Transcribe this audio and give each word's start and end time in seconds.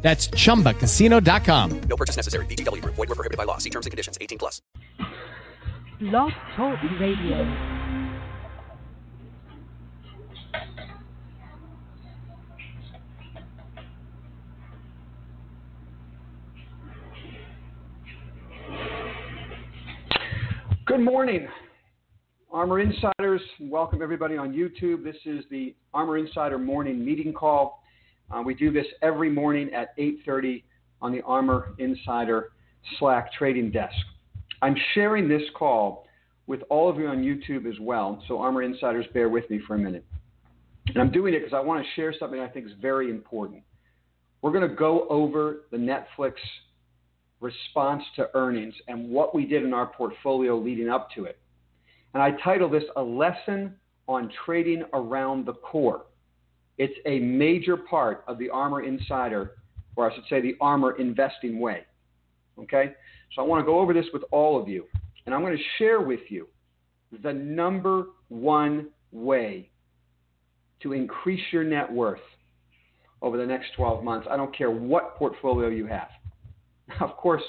That's 0.00 0.28
chumbacasino.com. 0.28 1.80
No 1.80 1.96
purchase 1.96 2.16
necessary. 2.16 2.46
VGW 2.46 2.82
Group. 2.82 2.94
Void 2.94 3.08
were 3.08 3.14
prohibited 3.14 3.36
by 3.36 3.44
law. 3.44 3.58
See 3.58 3.70
terms 3.70 3.86
and 3.86 3.90
conditions. 3.90 4.16
18 4.20 4.38
plus. 4.38 4.62
Blog 6.00 6.30
Talk 6.56 6.78
Radio. 7.00 7.78
Good 20.86 21.00
morning, 21.00 21.46
Armor 22.50 22.80
Insiders. 22.80 23.42
Welcome 23.60 24.00
everybody 24.00 24.38
on 24.38 24.54
YouTube. 24.54 25.04
This 25.04 25.16
is 25.26 25.44
the 25.50 25.74
Armor 25.92 26.16
Insider 26.16 26.58
morning 26.58 27.04
meeting 27.04 27.34
call. 27.34 27.82
Uh, 28.30 28.42
we 28.42 28.54
do 28.54 28.70
this 28.70 28.86
every 29.02 29.30
morning 29.30 29.72
at 29.72 29.96
8:30 29.98 30.64
on 31.00 31.12
the 31.12 31.22
Armor 31.22 31.74
Insider 31.78 32.52
Slack 32.98 33.32
trading 33.32 33.70
desk. 33.70 33.96
I'm 34.60 34.76
sharing 34.94 35.28
this 35.28 35.42
call 35.54 36.06
with 36.46 36.62
all 36.70 36.88
of 36.88 36.98
you 36.98 37.06
on 37.06 37.22
YouTube 37.22 37.66
as 37.66 37.78
well, 37.80 38.22
so 38.26 38.38
Armor 38.38 38.62
Insiders, 38.62 39.06
bear 39.12 39.28
with 39.28 39.48
me 39.50 39.60
for 39.66 39.74
a 39.74 39.78
minute. 39.78 40.04
And 40.88 40.98
I'm 40.98 41.10
doing 41.10 41.34
it 41.34 41.40
because 41.40 41.52
I 41.52 41.60
want 41.60 41.84
to 41.84 41.90
share 41.94 42.14
something 42.18 42.40
I 42.40 42.48
think 42.48 42.66
is 42.66 42.72
very 42.80 43.10
important. 43.10 43.62
We're 44.40 44.52
going 44.52 44.68
to 44.68 44.74
go 44.74 45.06
over 45.08 45.66
the 45.70 45.76
Netflix 45.76 46.34
response 47.40 48.02
to 48.16 48.30
earnings 48.34 48.74
and 48.88 49.10
what 49.10 49.34
we 49.34 49.46
did 49.46 49.62
in 49.62 49.74
our 49.74 49.86
portfolio 49.86 50.56
leading 50.56 50.88
up 50.88 51.10
to 51.14 51.24
it. 51.24 51.38
And 52.14 52.22
I 52.22 52.32
title 52.42 52.68
this 52.68 52.84
A 52.96 53.02
Lesson 53.02 53.74
on 54.08 54.30
Trading 54.44 54.84
Around 54.94 55.46
the 55.46 55.52
Core. 55.52 56.06
It's 56.78 56.94
a 57.06 57.18
major 57.18 57.76
part 57.76 58.24
of 58.28 58.38
the 58.38 58.48
Armor 58.50 58.82
Insider, 58.82 59.52
or 59.96 60.10
I 60.10 60.14
should 60.14 60.24
say 60.30 60.40
the 60.40 60.56
Armor 60.60 60.92
Investing 60.98 61.60
Way. 61.60 61.84
Okay? 62.58 62.94
So 63.34 63.42
I 63.42 63.44
want 63.44 63.60
to 63.60 63.66
go 63.66 63.80
over 63.80 63.92
this 63.92 64.06
with 64.12 64.22
all 64.30 64.60
of 64.60 64.68
you. 64.68 64.84
And 65.26 65.34
I'm 65.34 65.42
going 65.42 65.56
to 65.56 65.62
share 65.76 66.00
with 66.00 66.20
you 66.28 66.48
the 67.22 67.32
number 67.32 68.06
one 68.28 68.88
way 69.12 69.70
to 70.82 70.92
increase 70.92 71.42
your 71.52 71.64
net 71.64 71.92
worth 71.92 72.20
over 73.20 73.36
the 73.36 73.46
next 73.46 73.68
12 73.76 74.04
months. 74.04 74.28
I 74.30 74.36
don't 74.36 74.56
care 74.56 74.70
what 74.70 75.16
portfolio 75.16 75.68
you 75.68 75.86
have. 75.86 76.08
Of 77.00 77.18
course, 77.18 77.42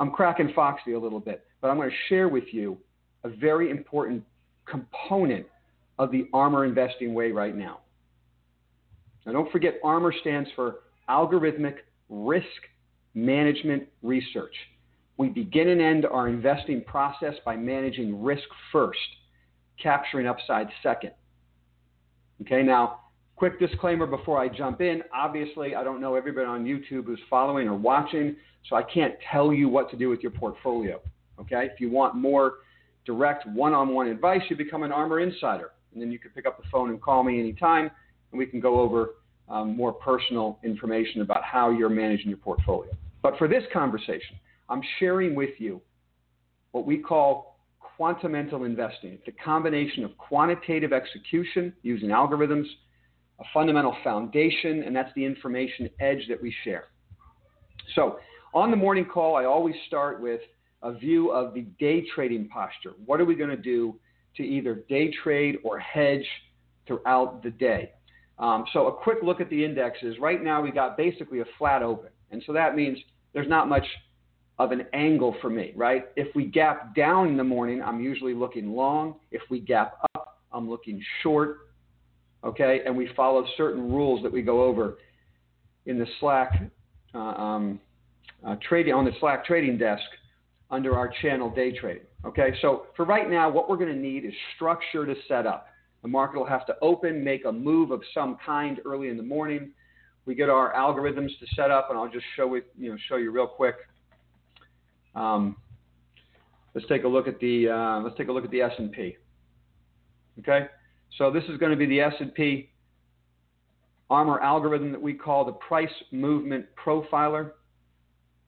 I'm 0.00 0.10
cracking 0.10 0.50
Foxy 0.52 0.94
a 0.94 0.98
little 0.98 1.20
bit, 1.20 1.44
but 1.60 1.68
I'm 1.68 1.76
going 1.76 1.90
to 1.90 1.96
share 2.08 2.26
with 2.26 2.52
you 2.52 2.76
a 3.22 3.28
very 3.28 3.70
important 3.70 4.24
component 4.66 5.46
of 6.00 6.10
the 6.10 6.26
Armor 6.32 6.64
Investing 6.64 7.14
Way 7.14 7.30
right 7.30 7.54
now. 7.54 7.78
Now, 9.26 9.32
don't 9.32 9.52
forget, 9.52 9.74
ARMOR 9.84 10.12
stands 10.20 10.48
for 10.56 10.80
Algorithmic 11.08 11.76
Risk 12.08 12.46
Management 13.14 13.84
Research. 14.02 14.54
We 15.16 15.28
begin 15.28 15.68
and 15.68 15.80
end 15.80 16.06
our 16.06 16.28
investing 16.28 16.82
process 16.84 17.34
by 17.44 17.56
managing 17.56 18.22
risk 18.22 18.44
first, 18.72 18.98
capturing 19.82 20.26
upside 20.26 20.68
second. 20.82 21.12
Okay, 22.42 22.62
now, 22.62 23.00
quick 23.36 23.58
disclaimer 23.58 24.06
before 24.06 24.38
I 24.38 24.48
jump 24.48 24.80
in. 24.80 25.02
Obviously, 25.14 25.74
I 25.74 25.84
don't 25.84 26.00
know 26.00 26.14
everybody 26.14 26.46
on 26.46 26.64
YouTube 26.64 27.04
who's 27.04 27.20
following 27.28 27.68
or 27.68 27.74
watching, 27.74 28.36
so 28.68 28.76
I 28.76 28.82
can't 28.82 29.14
tell 29.30 29.52
you 29.52 29.68
what 29.68 29.90
to 29.90 29.96
do 29.96 30.08
with 30.08 30.20
your 30.20 30.32
portfolio. 30.32 31.00
Okay, 31.38 31.68
if 31.70 31.80
you 31.80 31.90
want 31.90 32.14
more 32.14 32.54
direct 33.04 33.46
one 33.46 33.74
on 33.74 33.94
one 33.94 34.06
advice, 34.06 34.42
you 34.48 34.56
become 34.56 34.82
an 34.82 34.92
Armor 34.92 35.20
Insider. 35.20 35.72
And 35.92 36.00
then 36.00 36.12
you 36.12 36.18
can 36.18 36.30
pick 36.30 36.46
up 36.46 36.62
the 36.62 36.68
phone 36.70 36.90
and 36.90 37.00
call 37.00 37.24
me 37.24 37.40
anytime 37.40 37.90
and 38.30 38.38
we 38.38 38.46
can 38.46 38.60
go 38.60 38.80
over 38.80 39.10
um, 39.48 39.76
more 39.76 39.92
personal 39.92 40.58
information 40.62 41.22
about 41.22 41.42
how 41.42 41.70
you're 41.70 41.88
managing 41.88 42.28
your 42.28 42.38
portfolio. 42.38 42.90
But 43.22 43.36
for 43.36 43.48
this 43.48 43.64
conversation, 43.72 44.36
I'm 44.68 44.82
sharing 44.98 45.34
with 45.34 45.50
you 45.58 45.80
what 46.70 46.86
we 46.86 46.98
call 46.98 47.58
quantamental 47.98 48.64
investing. 48.64 49.12
It's 49.12 49.28
a 49.28 49.44
combination 49.44 50.04
of 50.04 50.16
quantitative 50.16 50.92
execution 50.92 51.72
using 51.82 52.10
algorithms, 52.10 52.66
a 53.40 53.44
fundamental 53.52 53.96
foundation, 54.02 54.84
and 54.84 54.94
that's 54.94 55.10
the 55.14 55.24
information 55.24 55.90
edge 56.00 56.26
that 56.28 56.40
we 56.40 56.54
share. 56.64 56.84
So, 57.94 58.18
on 58.54 58.70
the 58.70 58.76
morning 58.76 59.04
call, 59.04 59.36
I 59.36 59.44
always 59.44 59.74
start 59.86 60.20
with 60.20 60.40
a 60.82 60.92
view 60.92 61.30
of 61.30 61.54
the 61.54 61.62
day 61.78 62.04
trading 62.14 62.48
posture. 62.48 62.92
What 63.04 63.20
are 63.20 63.24
we 63.24 63.34
going 63.34 63.50
to 63.50 63.56
do 63.56 63.98
to 64.36 64.42
either 64.42 64.76
day 64.88 65.12
trade 65.22 65.58
or 65.62 65.78
hedge 65.78 66.26
throughout 66.86 67.42
the 67.42 67.50
day? 67.50 67.92
Um, 68.40 68.64
so 68.72 68.88
a 68.88 68.92
quick 68.92 69.18
look 69.22 69.40
at 69.40 69.50
the 69.50 69.64
indexes. 69.64 70.16
Right 70.18 70.42
now 70.42 70.60
we 70.62 70.72
got 70.72 70.96
basically 70.96 71.40
a 71.40 71.44
flat 71.58 71.82
open. 71.82 72.10
And 72.30 72.42
so 72.46 72.52
that 72.54 72.74
means 72.74 72.98
there's 73.34 73.48
not 73.48 73.68
much 73.68 73.84
of 74.58 74.72
an 74.72 74.86
angle 74.92 75.36
for 75.40 75.50
me, 75.50 75.72
right? 75.76 76.06
If 76.16 76.34
we 76.34 76.46
gap 76.46 76.94
down 76.94 77.28
in 77.28 77.36
the 77.36 77.44
morning, 77.44 77.82
I'm 77.82 78.00
usually 78.00 78.34
looking 78.34 78.72
long. 78.72 79.16
If 79.30 79.42
we 79.50 79.60
gap 79.60 79.94
up, 80.14 80.38
I'm 80.52 80.68
looking 80.68 81.02
short. 81.22 81.68
Okay, 82.42 82.80
and 82.86 82.96
we 82.96 83.08
follow 83.14 83.44
certain 83.56 83.92
rules 83.92 84.22
that 84.22 84.32
we 84.32 84.40
go 84.40 84.62
over 84.64 84.96
in 85.84 85.98
the 85.98 86.06
Slack 86.20 86.62
uh, 87.14 87.18
um, 87.18 87.80
uh, 88.46 88.56
trading 88.66 88.94
on 88.94 89.04
the 89.04 89.12
Slack 89.20 89.44
trading 89.44 89.76
desk 89.76 90.02
under 90.70 90.96
our 90.96 91.12
channel 91.20 91.50
day 91.50 91.72
trading. 91.78 92.04
Okay, 92.24 92.54
so 92.62 92.86
for 92.96 93.04
right 93.04 93.30
now, 93.30 93.50
what 93.50 93.68
we're 93.68 93.76
going 93.76 93.92
to 93.92 93.98
need 93.98 94.24
is 94.24 94.32
structure 94.56 95.04
to 95.04 95.14
set 95.28 95.46
up. 95.46 95.66
The 96.02 96.08
market 96.08 96.38
will 96.38 96.46
have 96.46 96.66
to 96.66 96.76
open, 96.80 97.22
make 97.22 97.44
a 97.44 97.52
move 97.52 97.90
of 97.90 98.02
some 98.14 98.38
kind 98.44 98.80
early 98.84 99.08
in 99.08 99.16
the 99.16 99.22
morning. 99.22 99.72
We 100.24 100.34
get 100.34 100.48
our 100.48 100.72
algorithms 100.72 101.38
to 101.38 101.46
set 101.54 101.70
up, 101.70 101.88
and 101.90 101.98
I'll 101.98 102.08
just 102.08 102.24
show 102.36 102.54
it, 102.54 102.66
you 102.78 102.90
know, 102.90 102.96
show 103.08 103.16
you 103.16 103.30
real 103.30 103.46
quick. 103.46 103.76
Um, 105.14 105.56
let's 106.74 106.86
take 106.88 107.04
a 107.04 107.08
look 107.08 107.26
at 107.26 107.38
the 107.40 107.68
uh, 107.68 108.00
let's 108.00 108.16
take 108.16 108.28
a 108.28 108.32
look 108.32 108.44
at 108.44 108.50
the 108.50 108.62
S&P. 108.62 109.16
Okay, 110.38 110.66
so 111.18 111.30
this 111.30 111.44
is 111.48 111.58
going 111.58 111.70
to 111.70 111.76
be 111.76 111.86
the 111.86 112.00
S&P 112.00 112.70
Armor 114.08 114.40
algorithm 114.40 114.90
that 114.92 115.00
we 115.00 115.14
call 115.14 115.44
the 115.44 115.52
price 115.52 115.88
movement 116.10 116.66
profiler. 116.82 117.52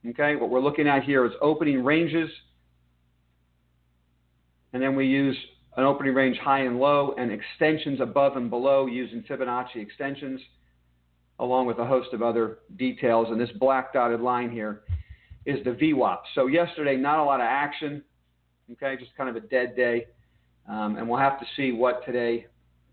Okay, 0.07 0.35
what 0.35 0.49
we're 0.49 0.59
looking 0.59 0.87
at 0.87 1.03
here 1.03 1.25
is 1.25 1.31
opening 1.41 1.83
ranges, 1.83 2.29
and 4.73 4.81
then 4.81 4.95
we 4.95 5.05
use 5.05 5.37
an 5.75 5.83
opening 5.83 6.13
range 6.13 6.37
high 6.37 6.61
and 6.61 6.79
low, 6.79 7.15
and 7.17 7.31
extensions 7.31 7.99
above 7.99 8.37
and 8.37 8.49
below 8.49 8.85
using 8.85 9.23
Fibonacci 9.23 9.77
extensions, 9.77 10.39
along 11.39 11.65
with 11.65 11.79
a 11.79 11.85
host 11.85 12.13
of 12.13 12.21
other 12.21 12.59
details. 12.77 13.27
And 13.29 13.39
this 13.39 13.49
black 13.59 13.93
dotted 13.93 14.21
line 14.21 14.51
here 14.51 14.81
is 15.45 15.63
the 15.63 15.71
VWAP. 15.71 16.19
So 16.35 16.47
yesterday, 16.47 16.95
not 16.95 17.19
a 17.19 17.23
lot 17.23 17.39
of 17.39 17.47
action, 17.49 18.03
okay, 18.73 18.95
just 18.97 19.15
kind 19.17 19.29
of 19.29 19.35
a 19.35 19.41
dead 19.41 19.75
day. 19.75 20.07
Um, 20.69 20.95
and 20.97 21.09
we'll 21.09 21.19
have 21.19 21.39
to 21.39 21.45
see 21.57 21.71
what 21.71 22.05
today 22.05 22.47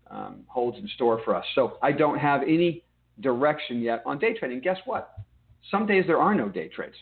um, 0.09 0.43
holds 0.47 0.77
in 0.77 0.87
store 0.95 1.21
for 1.23 1.35
us. 1.35 1.45
So 1.55 1.77
I 1.81 1.91
don't 1.91 2.17
have 2.17 2.41
any 2.41 2.83
direction 3.21 3.81
yet 3.81 4.03
on 4.05 4.19
day 4.19 4.33
trading. 4.33 4.59
Guess 4.59 4.77
what? 4.85 5.13
Some 5.69 5.85
days 5.85 6.05
there 6.07 6.19
are 6.19 6.35
no 6.35 6.49
day 6.49 6.67
trades. 6.67 6.95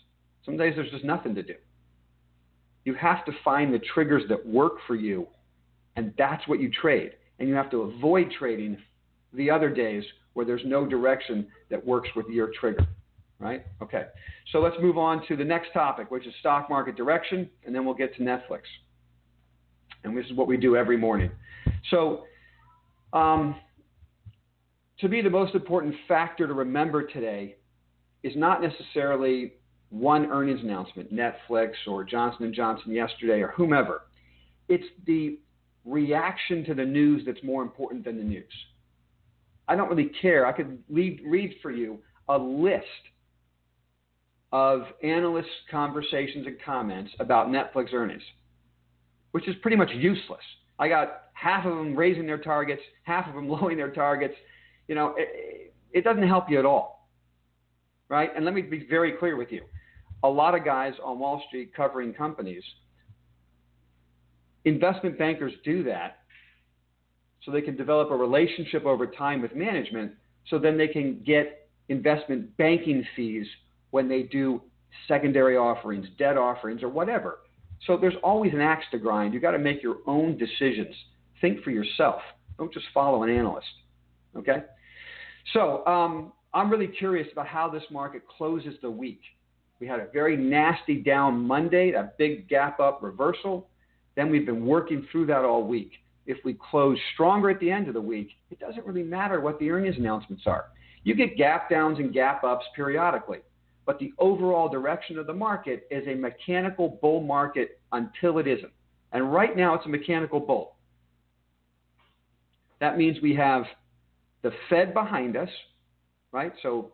Some 0.46 0.58
days 0.58 0.74
there's 0.76 0.92
just 0.92 1.06
nothing 1.06 1.34
to 1.36 1.44
do. 1.44 1.56
You 2.86 2.94
have 2.96 3.26
to 3.26 3.32
find 3.44 3.74
the 3.74 3.80
triggers 3.80 4.24
that 4.30 4.46
work 4.46 4.74
for 4.86 4.96
you 4.96 5.28
and 6.00 6.14
that's 6.18 6.48
what 6.48 6.62
you 6.62 6.72
trade. 6.72 7.12
And 7.40 7.50
you 7.50 7.56
have 7.56 7.70
to 7.72 7.82
avoid 7.82 8.32
trading 8.40 8.78
the 9.34 9.52
other 9.52 9.70
days 9.70 10.02
where 10.32 10.46
there's 10.46 10.62
no 10.66 10.86
direction 10.86 11.46
that 11.70 11.86
works 11.86 12.08
with 12.16 12.28
your 12.30 12.52
trigger. 12.58 12.88
Right? 13.38 13.66
Okay. 13.82 14.06
So 14.54 14.60
let's 14.60 14.78
move 14.82 14.98
on 14.98 15.28
to 15.28 15.36
the 15.36 15.44
next 15.44 15.74
topic, 15.74 16.10
which 16.10 16.26
is 16.26 16.34
stock 16.40 16.70
market 16.70 16.96
direction, 16.96 17.50
and 17.66 17.76
then 17.76 17.84
we'll 17.84 17.96
get 17.96 18.16
to 18.16 18.22
Netflix. 18.22 18.62
And 20.06 20.18
this 20.18 20.26
is 20.28 20.34
what 20.38 20.48
we 20.48 20.56
do 20.56 20.78
every 20.78 20.96
morning. 20.96 21.32
So, 21.92 22.24
um, 23.12 23.58
to 25.02 25.10
me, 25.10 25.22
the 25.22 25.30
most 25.30 25.54
important 25.54 25.96
factor 26.08 26.48
to 26.48 26.54
remember 26.54 27.08
today 27.08 27.58
is 28.24 28.34
not 28.38 28.62
necessarily 28.62 29.54
one 29.90 30.28
earnings 30.28 30.62
announcement, 30.62 31.14
Netflix 31.14 31.72
or 31.88 32.06
Johnson 32.06 32.54
& 32.54 32.56
Johnson 32.56 32.94
yesterday 32.94 33.42
or 33.42 33.50
whomever. 33.50 34.04
It's 34.70 34.86
the 35.06 35.40
reaction 35.86 36.66
to 36.66 36.74
the 36.74 36.86
news 36.86 37.24
that's 37.26 37.44
more 37.44 37.62
important 37.62 38.06
than 38.06 38.18
the 38.18 38.24
news. 38.24 38.54
I 39.68 39.76
don't 39.76 39.90
really 39.90 40.12
care. 40.22 40.46
I 40.46 40.52
could 40.52 40.84
read 40.90 41.56
for 41.62 41.72
you 41.72 42.00
a 42.28 42.38
list 42.38 42.86
of 44.52 44.82
analysts' 45.04 45.48
conversations 45.70 46.48
and 46.48 46.58
comments 46.66 47.12
about 47.20 47.48
Netflix 47.48 47.94
earnings, 47.94 48.24
which 49.32 49.48
is 49.48 49.56
pretty 49.62 49.78
much 49.78 49.90
useless. 49.92 50.42
I 50.80 50.90
got 50.90 51.24
half 51.34 51.66
of 51.66 51.76
them 51.76 51.96
raising 51.96 52.26
their 52.26 52.40
targets, 52.40 52.82
half 53.04 53.28
of 53.28 53.36
them 53.36 53.48
lowering 53.50 53.78
their 53.78 53.92
targets. 53.92 54.34
You 54.88 54.96
know, 54.96 55.14
it, 55.18 55.74
it 55.92 56.04
doesn't 56.04 56.28
help 56.28 56.50
you 56.50 56.58
at 56.58 56.66
all, 56.66 57.08
right? 58.10 58.32
And 58.36 58.46
let 58.46 58.54
me 58.54 58.62
be 58.62 58.88
very 58.90 59.14
clear 59.14 59.36
with 59.36 59.52
you. 59.52 59.62
A 60.24 60.30
lot 60.30 60.56
of 60.56 60.66
guys 60.66 60.94
on 61.04 61.20
Wall 61.20 61.44
Street 61.48 61.74
covering 61.76 62.14
companies, 62.14 62.64
investment 64.66 65.18
bankers 65.18 65.54
do 65.64 65.84
that 65.84 66.20
so 67.44 67.52
they 67.52 67.62
can 67.62 67.76
develop 67.76 68.12
a 68.12 68.16
relationship 68.16 68.86
over 68.86 69.08
time 69.08 69.42
with 69.42 69.56
management 69.56 70.12
so 70.50 70.60
then 70.60 70.78
they 70.78 70.88
can 70.88 71.22
get 71.26 71.70
investment 71.90 72.56
banking 72.58 73.06
fees 73.16 73.46
when 73.92 74.08
they 74.08 74.24
do 74.24 74.62
secondary 75.08 75.58
offerings, 75.58 76.06
debt 76.18 76.38
offerings, 76.38 76.84
or 76.84 76.90
whatever. 76.90 77.40
So 77.88 77.98
there's 77.98 78.16
always 78.24 78.54
an 78.54 78.62
axe 78.62 78.86
to 78.92 78.98
grind. 78.98 79.34
You've 79.34 79.42
got 79.42 79.52
to 79.52 79.60
make 79.60 79.82
your 79.82 79.98
own 80.06 80.38
decisions. 80.38 80.94
Think 81.42 81.64
for 81.64 81.72
yourself. 81.72 82.22
Don't 82.58 82.74
just 82.74 82.88
follow 82.94 83.24
an 83.24 83.30
analyst. 83.30 83.68
Okay? 84.36 84.64
So 85.54 85.86
um, 85.86 86.34
I'm 86.54 86.70
really 86.70 86.88
curious 86.88 87.28
about 87.32 87.48
how 87.48 87.70
this 87.70 87.84
market 87.90 88.24
closes 88.28 88.74
the 88.82 88.92
week. 88.92 89.22
We 89.80 89.88
had 89.88 90.00
a 90.00 90.08
very 90.14 90.36
nasty 90.36 90.96
down 90.96 91.40
Monday, 91.48 91.92
a 91.92 92.12
big 92.18 92.50
gap 92.50 92.80
up 92.80 93.02
reversal. 93.02 93.70
Then 94.16 94.30
we've 94.30 94.46
been 94.46 94.66
working 94.66 95.08
through 95.12 95.28
that 95.28 95.46
all 95.46 95.64
week. 95.64 95.92
If 96.26 96.38
we 96.44 96.58
close 96.70 96.98
stronger 97.14 97.50
at 97.50 97.60
the 97.60 97.72
end 97.72 97.88
of 97.88 97.94
the 97.94 98.02
week, 98.02 98.30
it 98.52 98.60
doesn't 98.60 98.86
really 98.86 99.04
matter 99.04 99.40
what 99.40 99.60
the 99.60 99.72
earnings 99.72 99.96
announcements 99.98 100.44
are. 100.46 100.66
You 101.04 101.16
get 101.16 101.38
gap 101.38 101.70
downs 101.70 101.98
and 102.00 102.14
gap 102.14 102.44
ups 102.44 102.66
periodically 102.76 103.40
but 103.90 103.98
the 103.98 104.14
overall 104.20 104.70
direction 104.70 105.18
of 105.18 105.26
the 105.26 105.34
market 105.34 105.88
is 105.90 106.08
a 106.08 106.14
mechanical 106.14 107.00
bull 107.02 107.22
market 107.22 107.80
until 107.92 108.38
it 108.38 108.46
isn't. 108.46 108.72
And 109.14 109.34
right 109.34 109.58
now 109.58 109.74
it's 109.74 109.88
a 109.88 109.90
mechanical 109.90 110.40
bull. 110.40 110.76
That 112.82 113.00
means 113.00 113.18
we 113.20 113.34
have 113.34 113.64
the 114.44 114.52
Fed 114.70 114.94
behind 114.94 115.36
us, 115.36 115.50
right? 116.32 116.54
So 116.62 116.92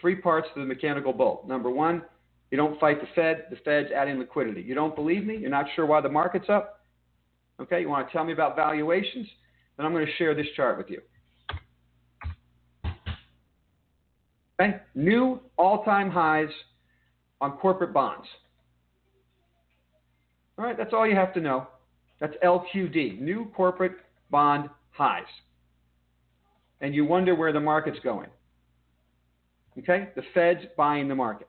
three 0.00 0.14
parts 0.14 0.48
to 0.54 0.60
the 0.60 0.66
mechanical 0.66 1.12
bull. 1.12 1.44
Number 1.46 1.68
one, 1.68 2.00
you 2.54 2.58
don't 2.58 2.78
fight 2.78 3.00
the 3.00 3.08
Fed, 3.16 3.46
the 3.50 3.56
Fed's 3.64 3.90
adding 3.90 4.20
liquidity. 4.20 4.62
You 4.62 4.76
don't 4.76 4.94
believe 4.94 5.26
me? 5.26 5.36
You're 5.36 5.50
not 5.50 5.66
sure 5.74 5.86
why 5.86 6.00
the 6.00 6.08
market's 6.08 6.48
up? 6.48 6.84
Okay, 7.60 7.80
you 7.80 7.88
want 7.88 8.06
to 8.06 8.12
tell 8.12 8.22
me 8.22 8.32
about 8.32 8.54
valuations? 8.54 9.26
Then 9.76 9.84
I'm 9.84 9.92
going 9.92 10.06
to 10.06 10.12
share 10.18 10.36
this 10.36 10.46
chart 10.54 10.78
with 10.78 10.88
you. 10.88 11.00
Okay? 14.60 14.76
New 14.94 15.40
all 15.58 15.82
time 15.82 16.08
highs 16.08 16.48
on 17.40 17.56
corporate 17.56 17.92
bonds. 17.92 18.28
All 20.56 20.64
right, 20.64 20.78
that's 20.78 20.92
all 20.92 21.08
you 21.08 21.16
have 21.16 21.34
to 21.34 21.40
know. 21.40 21.66
That's 22.20 22.34
LQD, 22.44 23.20
new 23.20 23.50
corporate 23.56 23.96
bond 24.30 24.70
highs. 24.92 25.24
And 26.80 26.94
you 26.94 27.04
wonder 27.04 27.34
where 27.34 27.52
the 27.52 27.58
market's 27.58 27.98
going. 28.04 28.28
Okay? 29.76 30.10
The 30.14 30.22
Fed's 30.32 30.66
buying 30.76 31.08
the 31.08 31.16
market. 31.16 31.48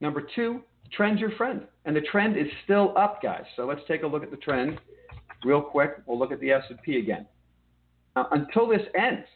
Number 0.00 0.26
two, 0.34 0.62
trend's 0.92 1.20
your 1.20 1.30
friend. 1.32 1.62
And 1.84 1.94
the 1.94 2.02
trend 2.02 2.36
is 2.36 2.46
still 2.64 2.92
up, 2.96 3.22
guys. 3.22 3.44
So 3.56 3.66
let's 3.66 3.80
take 3.88 4.02
a 4.02 4.06
look 4.06 4.22
at 4.22 4.30
the 4.30 4.36
trend 4.36 4.78
real 5.44 5.62
quick. 5.62 5.98
We'll 6.06 6.18
look 6.18 6.32
at 6.32 6.40
the 6.40 6.50
S&P 6.52 6.98
again. 6.98 7.26
Now, 8.14 8.28
until 8.32 8.68
this 8.68 8.82
ends, 8.98 9.26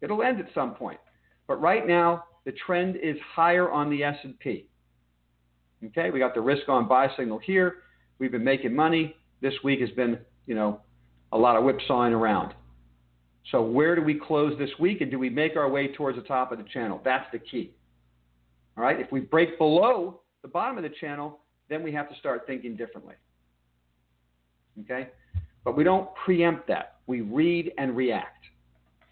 it'll 0.00 0.22
end 0.22 0.40
at 0.40 0.46
some 0.54 0.74
point. 0.74 0.98
But 1.46 1.60
right 1.60 1.86
now, 1.86 2.24
the 2.44 2.52
trend 2.52 2.96
is 2.96 3.16
higher 3.34 3.70
on 3.70 3.90
the 3.90 4.02
S&P. 4.04 4.66
Okay, 5.84 6.10
we 6.10 6.18
got 6.18 6.34
the 6.34 6.40
risk 6.40 6.68
on 6.68 6.86
buy 6.86 7.08
signal 7.16 7.38
here. 7.38 7.76
We've 8.18 8.32
been 8.32 8.44
making 8.44 8.74
money. 8.74 9.16
This 9.40 9.54
week 9.64 9.80
has 9.80 9.90
been, 9.90 10.18
you 10.46 10.54
know, 10.54 10.80
a 11.32 11.38
lot 11.38 11.56
of 11.56 11.64
whipsawing 11.64 12.12
around. 12.12 12.54
So 13.50 13.62
where 13.62 13.96
do 13.96 14.02
we 14.02 14.14
close 14.14 14.56
this 14.58 14.70
week, 14.78 15.00
and 15.00 15.10
do 15.10 15.18
we 15.18 15.30
make 15.30 15.56
our 15.56 15.68
way 15.68 15.88
towards 15.88 16.18
the 16.18 16.24
top 16.24 16.52
of 16.52 16.58
the 16.58 16.64
channel? 16.64 17.00
That's 17.04 17.24
the 17.32 17.38
key. 17.38 17.72
All 18.80 18.86
right. 18.86 18.98
If 18.98 19.12
we 19.12 19.20
break 19.20 19.58
below 19.58 20.20
the 20.40 20.48
bottom 20.48 20.78
of 20.78 20.84
the 20.84 20.88
channel, 21.02 21.40
then 21.68 21.82
we 21.82 21.92
have 21.92 22.08
to 22.08 22.16
start 22.16 22.46
thinking 22.46 22.76
differently. 22.76 23.14
Okay. 24.80 25.10
But 25.66 25.76
we 25.76 25.84
don't 25.84 26.08
preempt 26.24 26.66
that. 26.68 26.94
We 27.06 27.20
read 27.20 27.72
and 27.76 27.94
react. 27.94 28.42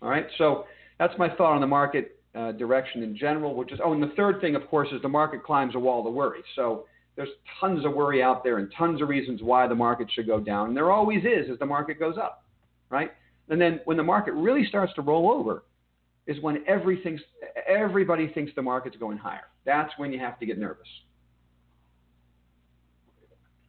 All 0.00 0.08
right. 0.08 0.26
So 0.38 0.64
that's 0.98 1.12
my 1.18 1.28
thought 1.28 1.52
on 1.52 1.60
the 1.60 1.66
market 1.66 2.18
uh, 2.34 2.52
direction 2.52 3.02
in 3.02 3.14
general, 3.14 3.54
which 3.54 3.70
is, 3.70 3.78
oh, 3.84 3.92
and 3.92 4.02
the 4.02 4.14
third 4.16 4.40
thing, 4.40 4.54
of 4.54 4.66
course, 4.68 4.88
is 4.90 5.02
the 5.02 5.08
market 5.08 5.44
climbs 5.44 5.74
a 5.74 5.78
wall 5.78 6.06
of 6.08 6.14
worry. 6.14 6.40
So 6.56 6.86
there's 7.16 7.28
tons 7.60 7.84
of 7.84 7.92
worry 7.92 8.22
out 8.22 8.42
there 8.42 8.56
and 8.56 8.72
tons 8.74 9.02
of 9.02 9.10
reasons 9.10 9.42
why 9.42 9.66
the 9.66 9.74
market 9.74 10.08
should 10.10 10.26
go 10.26 10.40
down. 10.40 10.68
And 10.68 10.76
there 10.78 10.90
always 10.90 11.24
is 11.24 11.50
as 11.52 11.58
the 11.58 11.66
market 11.66 12.00
goes 12.00 12.16
up, 12.16 12.42
right? 12.88 13.10
And 13.50 13.60
then 13.60 13.80
when 13.84 13.98
the 13.98 14.02
market 14.02 14.32
really 14.32 14.64
starts 14.64 14.94
to 14.94 15.02
roll 15.02 15.30
over, 15.30 15.64
is 16.28 16.40
when 16.42 16.62
everything, 16.69 17.19
everybody 17.66 18.28
thinks 18.28 18.52
the 18.54 18.62
market's 18.62 18.96
going 18.96 19.19
higher. 19.19 19.48
That's 19.64 19.90
when 19.96 20.12
you 20.12 20.20
have 20.20 20.38
to 20.38 20.46
get 20.46 20.58
nervous. 20.58 20.86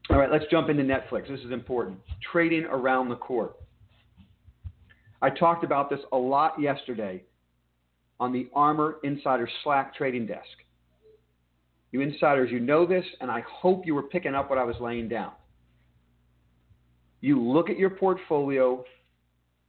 All 0.09 0.17
right, 0.17 0.31
let's 0.31 0.45
jump 0.51 0.69
into 0.69 0.83
Netflix. 0.83 1.29
This 1.29 1.39
is 1.39 1.51
important. 1.51 1.99
Trading 2.31 2.65
around 2.65 3.09
the 3.09 3.15
core. 3.15 3.53
I 5.21 5.29
talked 5.29 5.63
about 5.63 5.89
this 5.89 5.99
a 6.11 6.17
lot 6.17 6.59
yesterday 6.59 7.23
on 8.19 8.33
the 8.33 8.49
ARMOR 8.53 8.95
Insider 9.03 9.49
Slack 9.63 9.95
trading 9.95 10.25
desk. 10.25 10.47
You 11.91 12.01
insiders, 12.01 12.51
you 12.51 12.59
know 12.59 12.85
this, 12.85 13.05
and 13.21 13.31
I 13.31 13.43
hope 13.49 13.85
you 13.85 13.95
were 13.95 14.03
picking 14.03 14.35
up 14.35 14.49
what 14.49 14.59
I 14.59 14.63
was 14.63 14.75
laying 14.79 15.07
down. 15.07 15.31
You 17.21 17.41
look 17.41 17.69
at 17.69 17.77
your 17.77 17.89
portfolio 17.89 18.83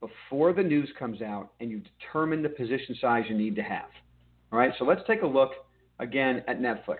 before 0.01 0.51
the 0.51 0.63
news 0.63 0.89
comes 0.99 1.21
out 1.21 1.51
and 1.61 1.71
you 1.71 1.81
determine 2.01 2.43
the 2.43 2.49
position 2.49 2.95
size 2.99 3.23
you 3.29 3.37
need 3.37 3.55
to 3.55 3.63
have. 3.63 3.89
All 4.51 4.59
right, 4.59 4.73
so 4.77 4.83
let's 4.83 5.01
take 5.07 5.21
a 5.21 5.27
look 5.27 5.51
again 5.99 6.43
at 6.47 6.59
Netflix. 6.59 6.99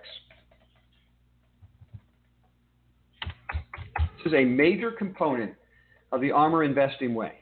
This 4.24 4.26
is 4.26 4.34
a 4.34 4.44
major 4.44 4.90
component 4.90 5.52
of 6.12 6.20
the 6.20 6.30
ARMOR 6.30 6.64
investing 6.64 7.14
way. 7.14 7.34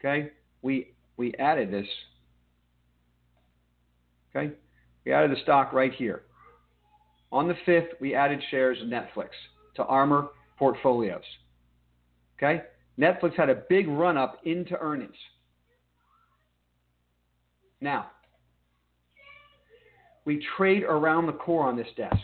Okay, 0.00 0.30
we 0.62 0.94
we 1.16 1.34
added 1.34 1.70
this 1.70 1.86
Okay? 4.34 4.54
We 5.04 5.12
added 5.12 5.30
the 5.30 5.40
stock 5.42 5.72
right 5.72 5.92
here. 5.92 6.22
On 7.32 7.48
the 7.48 7.54
5th, 7.66 7.88
we 8.00 8.14
added 8.14 8.40
shares 8.50 8.78
of 8.80 8.88
Netflix 8.88 9.28
to 9.76 9.84
ARMOR 9.84 10.28
portfolios. 10.58 11.22
Okay? 12.36 12.62
Netflix 13.00 13.34
had 13.34 13.48
a 13.48 13.62
big 13.68 13.88
run 13.88 14.16
up 14.16 14.40
into 14.44 14.78
earnings. 14.78 15.16
Now, 17.80 18.10
we 20.24 20.44
trade 20.56 20.82
around 20.82 21.26
the 21.26 21.32
core 21.32 21.66
on 21.66 21.76
this 21.76 21.88
desk. 21.96 22.16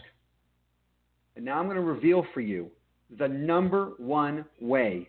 And 1.35 1.45
now 1.45 1.59
I'm 1.59 1.64
going 1.66 1.76
to 1.76 1.83
reveal 1.83 2.26
for 2.35 2.40
you 2.40 2.71
the 3.18 3.28
number 3.28 3.92
one 3.99 4.45
way 4.61 5.09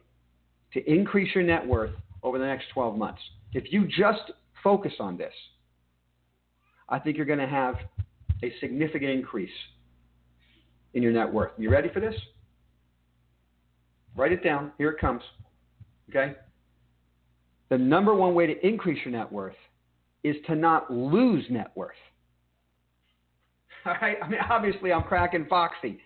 to 0.74 0.92
increase 0.92 1.34
your 1.36 1.44
net 1.44 1.66
worth 1.66 1.92
over 2.24 2.38
the 2.38 2.46
next 2.46 2.66
12 2.74 2.98
months. 2.98 3.22
If 3.54 3.72
you 3.72 3.88
just 3.88 4.32
focus 4.64 4.94
on 5.00 5.18
this, 5.18 5.34
I 6.90 7.00
think 7.00 7.18
you're 7.18 7.26
going 7.26 7.40
to 7.40 7.48
have 7.48 7.76
a 8.44 8.54
significant 8.62 9.12
increase 9.12 9.50
in 10.94 11.04
your 11.04 11.12
net 11.12 11.32
worth. 11.32 11.52
You 11.58 11.70
ready 11.70 11.90
for 11.90 12.00
this? 12.00 12.16
Write 14.16 14.32
it 14.32 14.44
down. 14.44 14.72
Here 14.78 14.90
it 14.90 15.00
comes. 15.00 15.22
Okay? 16.10 16.36
The 17.70 17.78
number 17.78 18.14
one 18.14 18.34
way 18.34 18.48
to 18.48 18.66
increase 18.66 19.00
your 19.06 19.14
net 19.14 19.32
worth 19.32 19.56
is 20.24 20.36
to 20.48 20.56
not 20.56 20.92
lose 20.92 21.46
net 21.50 21.72
worth. 21.76 21.92
All 23.86 23.96
right? 24.02 24.18
I 24.24 24.28
mean, 24.28 24.40
obviously, 24.50 24.92
I'm 24.92 25.04
cracking 25.04 25.46
Foxy. 25.50 26.00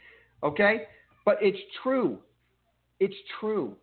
Okay? 0.44 0.84
But 1.26 1.38
it's 1.42 1.60
true. 1.84 2.18
It's 3.00 3.16
true. 3.40 3.76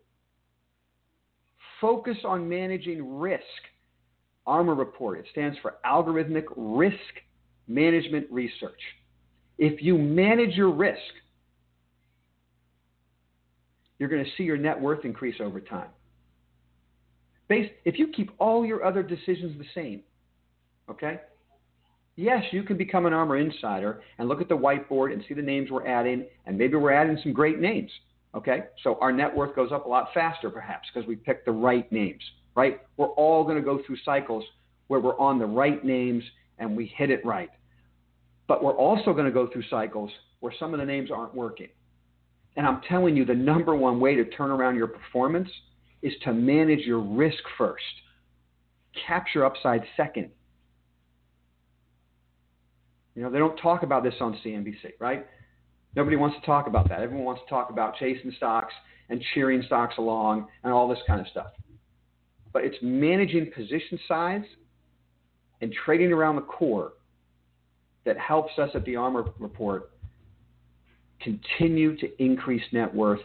Focus 1.79 2.17
on 2.25 2.47
managing 2.47 3.19
risk. 3.19 3.43
ARMOR 4.45 4.75
report. 4.75 5.19
It 5.19 5.25
stands 5.31 5.57
for 5.61 5.75
Algorithmic 5.85 6.45
Risk 6.55 6.95
Management 7.67 8.25
Research. 8.31 8.79
If 9.57 9.81
you 9.83 9.97
manage 9.97 10.55
your 10.55 10.71
risk, 10.71 10.97
you're 13.99 14.09
going 14.09 14.23
to 14.23 14.31
see 14.37 14.43
your 14.43 14.57
net 14.57 14.79
worth 14.79 15.05
increase 15.05 15.35
over 15.39 15.59
time. 15.59 15.89
Based, 17.49 17.71
if 17.83 17.99
you 17.99 18.07
keep 18.07 18.31
all 18.39 18.65
your 18.65 18.85
other 18.85 19.03
decisions 19.03 19.57
the 19.57 19.65
same, 19.75 20.01
okay? 20.89 21.19
Yes, 22.15 22.43
you 22.51 22.63
can 22.63 22.77
become 22.77 23.05
an 23.05 23.13
ARMOR 23.13 23.37
insider 23.37 24.01
and 24.17 24.29
look 24.29 24.39
at 24.39 24.47
the 24.47 24.57
whiteboard 24.57 25.11
and 25.11 25.23
see 25.27 25.33
the 25.33 25.41
names 25.41 25.69
we're 25.71 25.87
adding, 25.87 26.25
and 26.45 26.57
maybe 26.57 26.77
we're 26.77 26.93
adding 26.93 27.19
some 27.21 27.33
great 27.33 27.59
names, 27.59 27.91
okay? 28.33 28.65
So 28.83 28.97
our 29.01 29.11
net 29.11 29.35
worth 29.35 29.55
goes 29.55 29.71
up 29.73 29.85
a 29.85 29.89
lot 29.89 30.09
faster, 30.13 30.49
perhaps, 30.49 30.87
because 30.93 31.07
we 31.07 31.17
picked 31.17 31.45
the 31.45 31.51
right 31.51 31.91
names 31.91 32.21
right? 32.59 32.81
We're 32.97 33.07
all 33.07 33.45
going 33.45 33.55
to 33.55 33.63
go 33.63 33.81
through 33.85 33.95
cycles 34.03 34.43
where 34.87 34.99
we're 34.99 35.17
on 35.17 35.39
the 35.39 35.45
right 35.45 35.83
names 35.85 36.23
and 36.57 36.75
we 36.75 36.91
hit 36.97 37.09
it 37.09 37.23
right. 37.25 37.49
But 38.47 38.61
we're 38.61 38.75
also 38.75 39.13
going 39.13 39.25
to 39.25 39.31
go 39.31 39.47
through 39.47 39.63
cycles 39.69 40.11
where 40.41 40.53
some 40.59 40.73
of 40.73 40.79
the 40.81 40.85
names 40.85 41.09
aren't 41.09 41.33
working. 41.33 41.69
And 42.57 42.67
I'm 42.67 42.81
telling 42.89 43.15
you, 43.15 43.23
the 43.23 43.33
number 43.33 43.75
one 43.75 44.01
way 44.01 44.15
to 44.15 44.25
turn 44.25 44.51
around 44.51 44.75
your 44.75 44.87
performance 44.87 45.49
is 46.01 46.13
to 46.23 46.33
manage 46.33 46.79
your 46.79 46.99
risk 46.99 47.43
first, 47.57 47.83
capture 49.07 49.45
upside 49.45 49.83
second. 49.97 50.29
You 53.15 53.23
know, 53.23 53.29
they 53.29 53.39
don't 53.39 53.57
talk 53.57 53.83
about 53.83 54.03
this 54.03 54.13
on 54.21 54.39
CNBC, 54.45 54.93
right? 54.99 55.25
Nobody 55.95 56.15
wants 56.15 56.39
to 56.39 56.45
talk 56.45 56.67
about 56.67 56.87
that. 56.89 57.01
Everyone 57.01 57.25
wants 57.25 57.41
to 57.43 57.49
talk 57.49 57.69
about 57.69 57.97
chasing 57.97 58.31
stocks 58.37 58.73
and 59.09 59.21
cheering 59.33 59.61
stocks 59.65 59.95
along 59.97 60.47
and 60.63 60.71
all 60.71 60.87
this 60.87 60.99
kind 61.07 61.19
of 61.19 61.27
stuff. 61.27 61.47
But 62.53 62.63
it's 62.63 62.77
managing 62.81 63.51
position 63.51 63.99
size 64.07 64.43
and 65.61 65.73
trading 65.85 66.13
around 66.13 66.35
the 66.35 66.43
core 66.43 66.93
that 68.05 68.17
helps 68.17 68.57
us 68.57 68.69
at 68.73 68.85
the 68.85 68.95
Armor 68.95 69.25
report 69.39 69.91
continue 71.19 71.97
to 71.97 72.23
increase 72.23 72.63
net 72.71 72.93
worth 72.93 73.19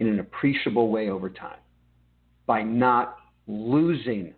in 0.00 0.08
an 0.08 0.18
appreciable 0.18 0.90
way 0.90 1.08
over 1.08 1.30
time 1.30 1.58
by 2.46 2.62
not 2.62 3.16
losing 3.46 4.34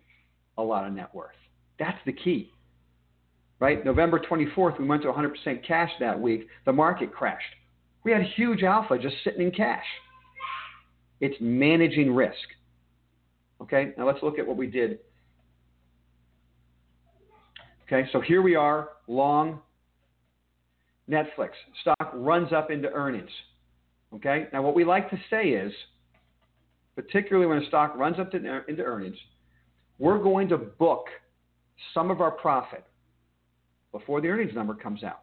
a 0.57 0.63
lot 0.63 0.85
of 0.85 0.93
net 0.93 1.13
worth. 1.13 1.29
That's 1.77 1.97
the 2.05 2.13
key. 2.13 2.51
Right? 3.59 3.83
November 3.83 4.19
24th, 4.19 4.79
we 4.79 4.85
went 4.85 5.01
to 5.03 5.09
100% 5.09 5.65
cash 5.67 5.91
that 5.99 6.19
week. 6.19 6.47
The 6.65 6.73
market 6.73 7.13
crashed. 7.13 7.43
We 8.03 8.11
had 8.11 8.21
huge 8.35 8.63
alpha 8.63 8.97
just 8.97 9.15
sitting 9.23 9.41
in 9.41 9.51
cash. 9.51 9.83
It's 11.19 11.35
managing 11.41 12.13
risk. 12.13 12.35
Okay, 13.61 13.91
now 13.97 14.07
let's 14.07 14.23
look 14.23 14.39
at 14.39 14.47
what 14.47 14.55
we 14.55 14.67
did. 14.67 14.99
Okay, 17.85 18.07
so 18.11 18.21
here 18.21 18.41
we 18.41 18.55
are, 18.55 18.89
long 19.07 19.59
Netflix. 21.09 21.49
Stock 21.81 22.11
runs 22.13 22.53
up 22.53 22.71
into 22.71 22.89
earnings. 22.91 23.31
Okay, 24.13 24.47
now 24.53 24.61
what 24.61 24.75
we 24.75 24.85
like 24.85 25.09
to 25.09 25.17
say 25.29 25.49
is, 25.49 25.73
particularly 26.99 27.47
when 27.47 27.63
a 27.63 27.67
stock 27.67 27.95
runs 27.95 28.19
up 28.19 28.29
to, 28.29 28.37
into 28.67 28.83
earnings, 28.83 29.15
we're 29.99 30.21
going 30.21 30.49
to 30.49 30.57
book 30.57 31.05
some 31.93 32.11
of 32.11 32.19
our 32.19 32.31
profit 32.31 32.83
before 33.93 34.19
the 34.19 34.27
earnings 34.27 34.53
number 34.53 34.73
comes 34.73 35.01
out. 35.01 35.21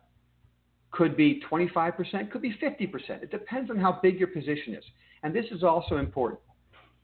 Could 0.91 1.19
be 1.19 1.43
25%, 1.51 2.31
could 2.31 2.41
be 2.41 2.57
50%. 2.63 3.23
It 3.23 3.31
depends 3.31 3.71
on 3.71 3.77
how 3.77 4.01
big 4.03 4.19
your 4.19 4.29
position 4.29 4.75
is. 4.75 4.85
And 5.23 5.35
this 5.35 5.45
is 5.51 5.63
also 5.63 5.99
important. 5.99 6.41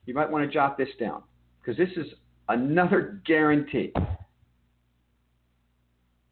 You 0.07 0.15
might 0.15 0.29
want 0.29 0.43
to 0.43 0.51
jot 0.51 0.75
this 0.75 0.89
down 0.99 1.21
because 1.61 1.77
this 1.77 1.95
is 1.95 2.11
another 2.49 3.21
guarantee. 3.27 3.93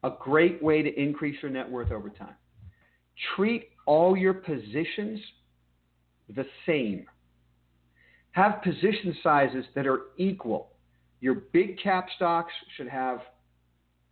A 0.02 0.10
great 0.18 0.60
way 0.60 0.82
to 0.82 1.00
increase 1.00 1.40
your 1.40 1.52
net 1.52 1.70
worth 1.70 1.92
over 1.92 2.10
time. 2.10 2.34
Treat 3.36 3.68
all 3.86 4.16
your 4.16 4.34
positions 4.34 5.20
the 6.34 6.44
same. 6.66 7.06
Have 8.32 8.62
position 8.62 9.16
sizes 9.22 9.64
that 9.74 9.86
are 9.86 10.02
equal. 10.16 10.70
Your 11.20 11.34
big 11.34 11.78
cap 11.78 12.06
stocks 12.16 12.52
should 12.76 12.88
have 12.88 13.20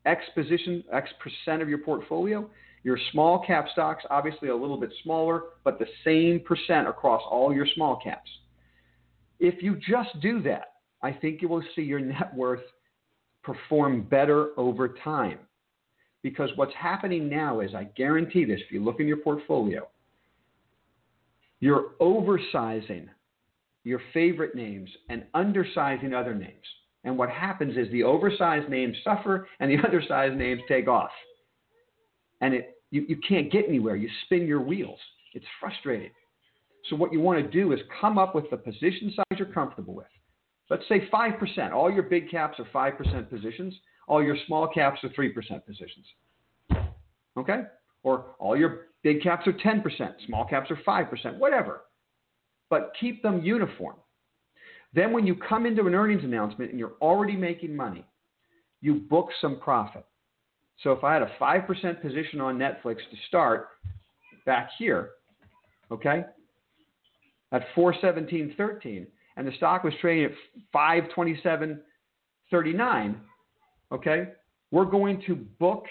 X 0.07 0.23
position, 0.35 0.85
X 0.93 1.11
percent 1.21 1.63
of 1.63 1.69
your 1.69 1.79
portfolio. 1.79 2.49
Your 2.83 2.99
small 3.13 3.45
cap 3.47 3.67
stocks, 3.73 4.05
obviously 4.09 4.49
a 4.49 4.57
little 4.57 4.79
bit 4.79 4.93
smaller, 5.03 5.43
but 5.65 5.79
the 5.79 5.87
same 6.05 6.41
percent 6.41 6.89
across 6.89 7.23
all 7.31 7.53
your 7.55 7.67
small 7.75 8.01
caps. 8.03 8.31
If 9.39 9.63
you 9.63 9.77
just 9.77 10.19
do 10.21 10.43
that, 10.43 10.75
I 11.03 11.13
think 11.13 11.43
you 11.43 11.49
will 11.49 11.63
see 11.75 11.83
your 11.83 12.01
net 12.01 12.35
worth 12.35 12.63
perform 13.43 14.03
better 14.03 14.51
over 14.57 14.89
time. 15.03 15.39
Because 16.23 16.51
what's 16.57 16.75
happening 16.75 17.29
now 17.29 17.61
is, 17.61 17.75
I 17.75 17.85
guarantee 17.85 18.45
this, 18.45 18.61
if 18.65 18.71
you 18.71 18.85
look 18.85 19.01
in 19.01 19.09
your 19.09 19.17
portfolio, 19.17 19.89
you're 21.61 21.93
oversizing 22.01 23.09
your 23.85 24.01
favorite 24.13 24.55
names 24.55 24.91
and 25.09 25.25
undersizing 25.35 26.15
other 26.15 26.35
names. 26.35 26.65
And 27.05 27.17
what 27.17 27.31
happens 27.31 27.77
is 27.77 27.91
the 27.91 28.03
oversized 28.03 28.69
names 28.69 28.97
suffer 29.03 29.49
and 29.59 29.71
the 29.71 29.77
undersized 29.85 30.37
names 30.37 30.61
take 30.69 30.89
off. 30.89 31.11
And 32.41 32.55
it, 32.55 32.77
you, 32.91 33.05
you 33.09 33.17
can't 33.27 33.51
get 33.51 33.67
anywhere. 33.69 33.97
You 33.97 34.09
spin 34.25 34.47
your 34.47 34.61
wheels. 34.61 34.99
It's 35.35 35.47
frustrating. 35.61 36.11
So, 36.89 36.97
what 36.97 37.13
you 37.13 37.21
want 37.21 37.45
to 37.45 37.51
do 37.51 37.73
is 37.73 37.81
come 38.01 38.19
up 38.19 38.35
with 38.35 38.51
the 38.51 38.57
position 38.57 39.13
size 39.15 39.39
you're 39.39 39.53
comfortable 39.53 39.95
with. 39.95 40.07
Let's 40.71 40.85
say 40.89 41.09
5%. 41.13 41.73
All 41.73 41.91
your 41.91 42.05
big 42.05 42.31
caps 42.31 42.59
are 42.59 42.65
5% 42.65 43.29
positions, 43.29 43.75
all 44.09 44.23
your 44.23 44.37
small 44.47 44.69
caps 44.69 45.01
are 45.05 45.09
3% 45.11 45.33
positions. 45.67 46.07
Okay? 47.37 47.63
Or 48.03 48.37
all 48.39 48.57
your 48.57 48.87
big 49.03 49.23
caps 49.23 49.47
are 49.47 49.53
10%, 49.53 49.83
small 50.27 50.45
caps 50.47 50.71
are 50.71 50.79
5%, 50.87 51.39
whatever. 51.39 51.83
But 52.71 52.93
keep 52.99 53.23
them 53.23 53.43
uniform. 53.43 53.97
Then, 54.95 55.13
when 55.13 55.27
you 55.27 55.35
come 55.35 55.67
into 55.67 55.87
an 55.87 55.95
earnings 55.95 56.25
announcement 56.25 56.71
and 56.71 56.79
you're 56.79 56.95
already 57.01 57.37
making 57.37 57.77
money, 57.77 58.05
you 58.81 58.95
book 58.95 59.29
some 59.41 59.61
profit. 59.61 60.07
So, 60.83 60.93
if 60.93 61.05
I 61.05 61.13
had 61.13 61.23
a 61.23 61.31
5% 61.41 62.01
position 62.01 62.41
on 62.41 62.59
Netflix 62.59 62.97
to 62.97 63.17
start 63.29 63.69
back 64.47 64.71
here, 64.79 65.11
okay, 65.91 66.25
at 67.53 67.67
417.13, 67.77 69.07
and 69.37 69.47
the 69.47 69.53
stock 69.57 69.85
was 69.85 69.93
trading 70.01 70.25
at 70.25 70.33
527.39, 70.75 73.17
okay, 73.93 74.29
we're 74.71 74.85
going 74.85 75.21
to 75.27 75.35
book 75.59 75.87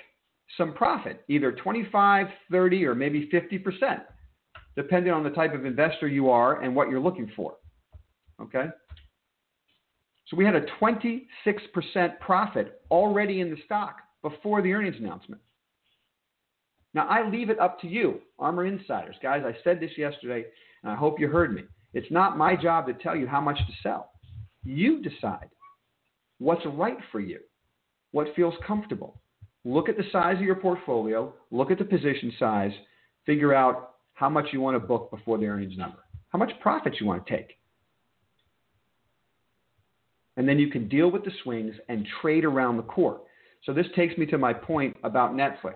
some 0.57 0.74
profit, 0.74 1.24
either 1.27 1.51
25, 1.51 2.27
30, 2.51 2.86
or 2.86 2.95
maybe 2.95 3.29
50%, 3.31 4.01
depending 4.76 5.12
on 5.12 5.24
the 5.24 5.30
type 5.30 5.54
of 5.54 5.66
investor 5.66 6.08
you 6.08 6.30
are 6.30 6.62
and 6.62 6.76
what 6.76 6.90
you're 6.90 7.00
looking 7.00 7.32
for. 7.36 7.56
Okay? 8.42 8.66
So 10.28 10.38
we 10.38 10.46
had 10.46 10.56
a 10.56 10.66
26% 10.80 12.20
profit 12.20 12.82
already 12.92 13.42
in 13.42 13.50
the 13.50 13.58
stock 13.66 13.98
before 14.22 14.62
the 14.62 14.72
earnings 14.74 14.98
announcement. 15.00 15.42
Now, 16.94 17.08
I 17.08 17.28
leave 17.28 17.50
it 17.50 17.60
up 17.60 17.80
to 17.82 17.88
you, 17.88 18.20
Armor 18.38 18.66
Insiders. 18.66 19.16
Guys, 19.22 19.44
I 19.46 19.56
said 19.64 19.80
this 19.80 19.92
yesterday, 19.98 20.46
and 20.84 20.92
I 20.92 20.96
hope 20.96 21.20
you 21.20 21.28
heard 21.28 21.54
me. 21.54 21.64
It's 21.94 22.12
not 22.12 22.38
my 22.38 22.56
job 22.56 22.88
to 22.88 22.94
tell 22.94 23.16
you 23.16 23.28
how 23.28 23.42
much 23.42 23.58
to 23.58 23.74
sell. 23.84 24.12
You 24.64 25.02
decide 25.02 25.50
what's 26.40 26.66
right 26.66 26.98
for 27.12 27.20
you, 27.20 27.40
what 28.12 28.34
feels 28.36 28.54
comfortable. 28.66 29.22
Look 29.66 29.90
at 29.90 29.98
the 29.98 30.04
size 30.12 30.38
of 30.38 30.42
your 30.44 30.56
portfolio, 30.56 31.34
look 31.52 31.70
at 31.70 31.78
the 31.78 31.86
position 31.86 32.32
size, 32.40 32.72
figure 33.26 33.54
out 33.54 33.88
how 34.20 34.28
much 34.28 34.48
you 34.52 34.60
want 34.60 34.76
to 34.76 34.86
book 34.86 35.10
before 35.12 35.38
the 35.38 35.46
earnings 35.46 35.78
number, 35.78 36.00
how 36.28 36.38
much 36.38 36.52
profit 36.60 36.94
you 37.00 37.06
want 37.06 37.26
to 37.26 37.38
take. 37.38 37.58
And 40.36 40.48
then 40.48 40.60
you 40.60 40.70
can 40.70 40.90
deal 40.90 41.10
with 41.10 41.24
the 41.24 41.32
swings 41.42 41.74
and 41.88 42.06
trade 42.22 42.44
around 42.44 42.76
the 42.76 42.84
core. 42.84 43.22
So 43.66 43.74
this 43.74 43.86
takes 43.96 44.18
me 44.18 44.26
to 44.26 44.38
my 44.38 44.54
point 44.54 44.98
about 45.04 45.32
Netflix. 45.34 45.76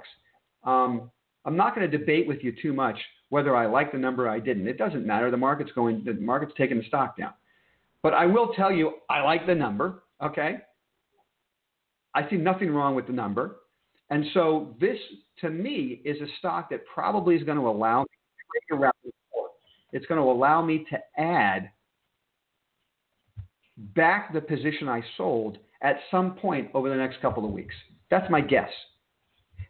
Um, 0.65 1.09
I'm 1.45 1.55
not 1.55 1.73
going 1.73 1.89
to 1.89 1.97
debate 1.97 2.27
with 2.27 2.43
you 2.43 2.53
too 2.61 2.73
much 2.73 2.97
whether 3.29 3.55
I 3.55 3.65
like 3.65 3.93
the 3.93 3.97
number 3.97 4.25
or 4.27 4.29
I 4.29 4.39
didn't. 4.39 4.67
It 4.67 4.77
doesn't 4.77 5.07
matter. 5.07 5.31
The 5.31 5.37
market's 5.37 5.71
going. 5.71 6.03
The 6.05 6.13
market's 6.13 6.53
taking 6.57 6.77
the 6.77 6.85
stock 6.85 7.17
down. 7.17 7.33
But 8.01 8.13
I 8.13 8.25
will 8.25 8.53
tell 8.53 8.71
you, 8.71 8.95
I 9.09 9.21
like 9.21 9.47
the 9.47 9.55
number. 9.55 10.03
Okay. 10.21 10.57
I 12.13 12.29
see 12.29 12.35
nothing 12.35 12.71
wrong 12.71 12.93
with 12.93 13.07
the 13.07 13.13
number. 13.13 13.61
And 14.09 14.25
so 14.33 14.75
this, 14.79 14.97
to 15.41 15.49
me, 15.49 16.01
is 16.05 16.21
a 16.21 16.27
stock 16.39 16.69
that 16.69 16.81
probably 16.93 17.35
is 17.35 17.43
going 17.43 17.57
to 17.57 17.67
allow 17.67 18.05
to 18.69 18.77
the 18.77 18.91
It's 19.91 20.05
going 20.05 20.19
to 20.19 20.29
allow 20.29 20.61
me 20.63 20.85
to 20.89 21.21
add 21.21 21.69
back 23.77 24.33
the 24.33 24.41
position 24.41 24.87
I 24.87 25.01
sold 25.17 25.57
at 25.81 25.97
some 26.11 26.35
point 26.35 26.69
over 26.73 26.89
the 26.89 26.95
next 26.95 27.21
couple 27.21 27.45
of 27.45 27.51
weeks. 27.51 27.75
That's 28.09 28.29
my 28.29 28.41
guess. 28.41 28.69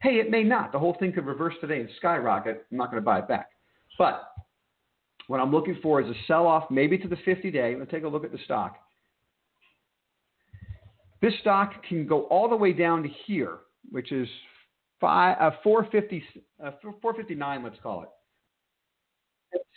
Hey, 0.01 0.15
it 0.15 0.29
may 0.29 0.43
not. 0.43 0.71
The 0.71 0.79
whole 0.79 0.95
thing 0.99 1.13
could 1.13 1.25
reverse 1.25 1.53
today 1.61 1.79
and 1.79 1.89
skyrocket. 1.97 2.65
I'm 2.71 2.77
not 2.77 2.91
going 2.91 3.01
to 3.01 3.05
buy 3.05 3.19
it 3.19 3.27
back. 3.27 3.49
But 3.97 4.29
what 5.27 5.39
I'm 5.39 5.51
looking 5.51 5.77
for 5.81 6.01
is 6.01 6.07
a 6.07 6.13
sell 6.27 6.45
off, 6.45 6.69
maybe 6.69 6.97
to 6.97 7.07
the 7.07 7.17
50 7.23 7.51
day. 7.51 7.75
Let's 7.77 7.91
take 7.91 8.03
a 8.03 8.07
look 8.07 8.25
at 8.25 8.31
the 8.31 8.39
stock. 8.43 8.77
This 11.21 11.33
stock 11.39 11.71
can 11.87 12.05
go 12.05 12.23
all 12.23 12.49
the 12.49 12.55
way 12.55 12.73
down 12.73 13.03
to 13.03 13.09
here, 13.25 13.59
which 13.91 14.11
is 14.11 14.27
five, 14.99 15.37
uh, 15.39 15.55
450, 15.63 16.21
uh, 16.61 16.71
459, 16.81 17.63
let's 17.63 17.77
call 17.81 18.03
it. 18.03 18.09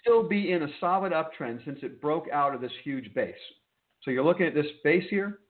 Still 0.07 0.23
be 0.23 0.53
in 0.53 0.63
a 0.63 0.69
solid 0.79 1.13
uptrend 1.13 1.65
since 1.65 1.81
it 1.83 2.01
broke 2.01 2.29
out 2.33 2.55
of 2.55 2.61
this 2.61 2.71
huge 2.85 3.13
base. 3.13 3.35
So 4.03 4.13
you're 4.13 4.25
looking 4.25 4.47
at 4.47 4.55
this 4.55 4.67
base 4.85 5.05
here. 5.11 5.41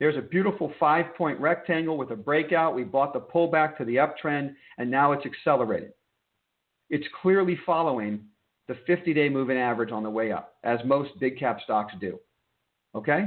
There's 0.00 0.16
a 0.16 0.22
beautiful 0.22 0.72
five 0.80 1.14
point 1.14 1.38
rectangle 1.38 1.96
with 1.96 2.10
a 2.10 2.16
breakout. 2.16 2.74
We 2.74 2.82
bought 2.82 3.12
the 3.12 3.20
pullback 3.20 3.76
to 3.76 3.84
the 3.84 3.96
uptrend, 3.96 4.54
and 4.78 4.90
now 4.90 5.12
it's 5.12 5.24
accelerating. 5.24 5.90
It's 6.88 7.06
clearly 7.22 7.56
following 7.64 8.24
the 8.66 8.76
50 8.88 9.14
day 9.14 9.28
moving 9.28 9.56
average 9.56 9.92
on 9.92 10.02
the 10.02 10.10
way 10.10 10.32
up, 10.32 10.56
as 10.64 10.80
most 10.84 11.10
big 11.20 11.38
cap 11.38 11.60
stocks 11.62 11.94
do. 12.00 12.18
Okay? 12.96 13.26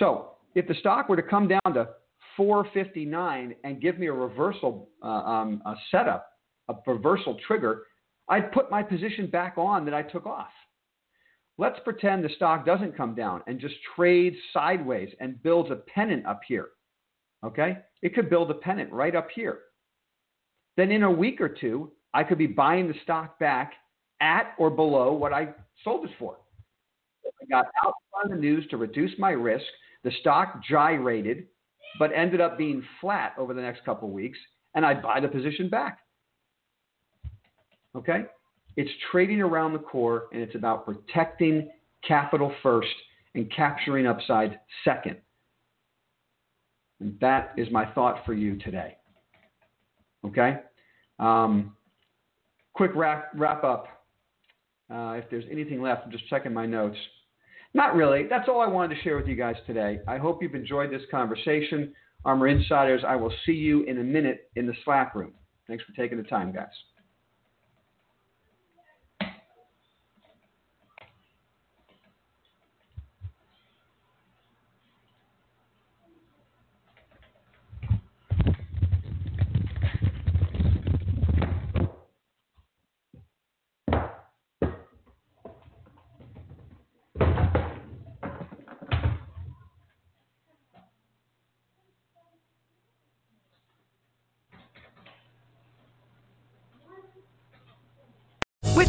So 0.00 0.32
if 0.56 0.66
the 0.66 0.74
stock 0.74 1.08
were 1.08 1.16
to 1.16 1.22
come 1.22 1.46
down 1.46 1.74
to 1.74 1.90
459 2.36 3.54
and 3.62 3.80
give 3.80 3.98
me 3.98 4.08
a 4.08 4.12
reversal 4.12 4.88
uh, 5.02 5.06
um, 5.06 5.62
a 5.64 5.74
setup, 5.92 6.26
a 6.68 6.74
reversal 6.86 7.38
trigger, 7.46 7.82
I'd 8.30 8.52
put 8.52 8.70
my 8.70 8.82
position 8.82 9.26
back 9.26 9.54
on 9.58 9.84
that 9.84 9.94
I 9.94 10.02
took 10.02 10.24
off. 10.24 10.52
Let's 11.58 11.80
pretend 11.84 12.24
the 12.24 12.30
stock 12.36 12.64
doesn't 12.64 12.96
come 12.96 13.14
down 13.14 13.42
and 13.46 13.60
just 13.60 13.74
trades 13.94 14.36
sideways 14.52 15.10
and 15.20 15.42
builds 15.42 15.70
a 15.70 15.82
pennant 15.92 16.24
up 16.24 16.40
here. 16.46 16.68
Okay? 17.44 17.78
It 18.02 18.14
could 18.14 18.30
build 18.30 18.50
a 18.50 18.54
pennant 18.54 18.92
right 18.92 19.14
up 19.14 19.28
here. 19.34 19.58
Then 20.76 20.92
in 20.92 21.02
a 21.02 21.10
week 21.10 21.40
or 21.40 21.48
two, 21.48 21.90
I 22.14 22.24
could 22.24 22.38
be 22.38 22.46
buying 22.46 22.88
the 22.88 22.94
stock 23.02 23.38
back 23.38 23.74
at 24.20 24.54
or 24.58 24.70
below 24.70 25.12
what 25.12 25.32
I 25.32 25.48
sold 25.84 26.04
it 26.04 26.10
for. 26.18 26.38
I 27.26 27.46
got 27.46 27.66
out 27.84 27.94
on 28.22 28.30
the 28.30 28.36
news 28.36 28.66
to 28.70 28.76
reduce 28.76 29.12
my 29.18 29.30
risk. 29.30 29.64
The 30.04 30.12
stock 30.20 30.62
gyrated, 30.68 31.46
but 31.98 32.12
ended 32.14 32.40
up 32.40 32.56
being 32.56 32.82
flat 33.00 33.34
over 33.36 33.54
the 33.54 33.62
next 33.62 33.84
couple 33.84 34.08
of 34.08 34.14
weeks, 34.14 34.38
and 34.74 34.86
I'd 34.86 35.02
buy 35.02 35.20
the 35.20 35.28
position 35.28 35.68
back. 35.68 35.98
Okay? 37.96 38.24
It's 38.76 38.90
trading 39.10 39.40
around 39.40 39.72
the 39.72 39.78
core, 39.78 40.24
and 40.32 40.40
it's 40.42 40.54
about 40.54 40.86
protecting 40.86 41.70
capital 42.06 42.52
first 42.62 42.88
and 43.34 43.50
capturing 43.52 44.06
upside 44.06 44.60
second. 44.84 45.16
And 47.00 47.18
that 47.20 47.52
is 47.56 47.68
my 47.70 47.86
thought 47.92 48.24
for 48.24 48.34
you 48.34 48.58
today. 48.58 48.96
Okay? 50.24 50.60
Um, 51.18 51.76
quick 52.74 52.92
wrap, 52.94 53.30
wrap 53.34 53.64
up. 53.64 53.86
Uh, 54.92 55.12
if 55.12 55.24
there's 55.30 55.44
anything 55.50 55.80
left, 55.80 56.02
I'm 56.04 56.10
just 56.10 56.26
checking 56.28 56.52
my 56.52 56.66
notes. 56.66 56.96
Not 57.72 57.94
really. 57.94 58.26
That's 58.28 58.48
all 58.48 58.60
I 58.60 58.66
wanted 58.66 58.96
to 58.96 59.02
share 59.02 59.16
with 59.16 59.28
you 59.28 59.36
guys 59.36 59.54
today. 59.66 60.00
I 60.08 60.18
hope 60.18 60.42
you've 60.42 60.54
enjoyed 60.54 60.90
this 60.90 61.02
conversation. 61.10 61.92
ARMR 62.26 62.50
Insiders, 62.50 63.02
I 63.06 63.16
will 63.16 63.32
see 63.46 63.52
you 63.52 63.84
in 63.84 63.98
a 63.98 64.02
minute 64.02 64.50
in 64.56 64.66
the 64.66 64.74
Slack 64.84 65.14
room. 65.14 65.32
Thanks 65.68 65.84
for 65.84 65.92
taking 65.92 66.18
the 66.18 66.24
time, 66.24 66.52
guys. 66.52 66.66